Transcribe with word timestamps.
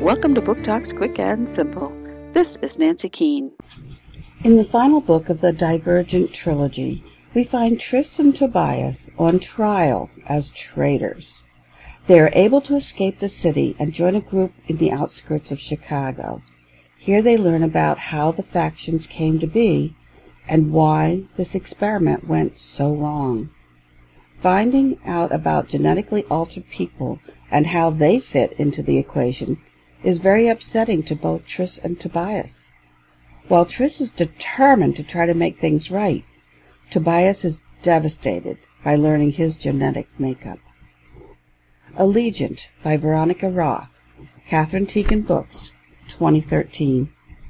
Welcome 0.00 0.36
to 0.36 0.40
Book 0.40 0.62
Talks 0.62 0.92
Quick 0.92 1.18
and 1.18 1.50
Simple. 1.50 1.92
This 2.32 2.56
is 2.62 2.78
Nancy 2.78 3.08
Keane. 3.08 3.50
In 4.44 4.56
the 4.56 4.62
final 4.62 5.00
book 5.00 5.28
of 5.28 5.40
the 5.40 5.52
Divergent 5.52 6.32
trilogy, 6.32 7.02
we 7.34 7.42
find 7.42 7.80
Tris 7.80 8.20
and 8.20 8.34
Tobias 8.34 9.10
on 9.18 9.40
trial 9.40 10.08
as 10.24 10.50
traitors. 10.52 11.42
They 12.06 12.20
are 12.20 12.30
able 12.32 12.60
to 12.60 12.76
escape 12.76 13.18
the 13.18 13.28
city 13.28 13.74
and 13.80 13.92
join 13.92 14.14
a 14.14 14.20
group 14.20 14.52
in 14.68 14.76
the 14.76 14.92
outskirts 14.92 15.50
of 15.50 15.58
Chicago. 15.58 16.42
Here 16.96 17.20
they 17.20 17.36
learn 17.36 17.64
about 17.64 17.98
how 17.98 18.30
the 18.30 18.44
factions 18.44 19.04
came 19.04 19.40
to 19.40 19.48
be 19.48 19.96
and 20.46 20.72
why 20.72 21.24
this 21.36 21.56
experiment 21.56 22.28
went 22.28 22.56
so 22.56 22.94
wrong. 22.94 23.50
Finding 24.36 25.00
out 25.04 25.32
about 25.32 25.68
genetically 25.68 26.22
altered 26.30 26.70
people 26.70 27.18
and 27.50 27.66
how 27.66 27.90
they 27.90 28.20
fit 28.20 28.52
into 28.52 28.80
the 28.80 28.96
equation 28.96 29.60
is 30.02 30.18
very 30.18 30.48
upsetting 30.48 31.02
to 31.02 31.14
both 31.14 31.46
Tris 31.46 31.78
and 31.78 31.98
Tobias. 31.98 32.68
While 33.48 33.66
Tris 33.66 34.00
is 34.00 34.10
determined 34.10 34.96
to 34.96 35.02
try 35.02 35.26
to 35.26 35.34
make 35.34 35.58
things 35.58 35.90
right, 35.90 36.24
Tobias 36.90 37.44
is 37.44 37.62
devastated 37.82 38.58
by 38.84 38.96
learning 38.96 39.32
his 39.32 39.56
genetic 39.56 40.08
makeup. 40.18 40.58
Allegiant 41.96 42.68
by 42.82 42.96
Veronica 42.96 43.50
Roth, 43.50 43.88
Katherine 44.46 44.86
Tegen 44.86 45.22
Books, 45.22 45.72
2013. 46.08 47.10